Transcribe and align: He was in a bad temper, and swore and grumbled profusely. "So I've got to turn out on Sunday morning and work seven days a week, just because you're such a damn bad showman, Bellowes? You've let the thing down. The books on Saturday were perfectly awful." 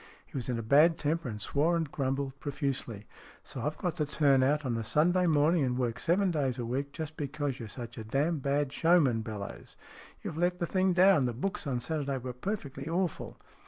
He 0.25 0.35
was 0.35 0.49
in 0.49 0.57
a 0.57 0.63
bad 0.63 0.97
temper, 0.97 1.29
and 1.29 1.39
swore 1.39 1.75
and 1.77 1.91
grumbled 1.91 2.39
profusely. 2.39 3.05
"So 3.43 3.61
I've 3.61 3.77
got 3.77 3.97
to 3.97 4.05
turn 4.07 4.41
out 4.41 4.65
on 4.65 4.83
Sunday 4.83 5.27
morning 5.27 5.63
and 5.63 5.77
work 5.77 5.99
seven 5.99 6.31
days 6.31 6.57
a 6.57 6.65
week, 6.65 6.91
just 6.91 7.17
because 7.17 7.59
you're 7.59 7.69
such 7.69 7.99
a 7.99 8.03
damn 8.03 8.39
bad 8.39 8.73
showman, 8.73 9.21
Bellowes? 9.21 9.75
You've 10.23 10.39
let 10.39 10.57
the 10.57 10.65
thing 10.65 10.93
down. 10.93 11.25
The 11.25 11.33
books 11.33 11.67
on 11.67 11.81
Saturday 11.81 12.17
were 12.17 12.33
perfectly 12.33 12.87
awful." 12.89 13.37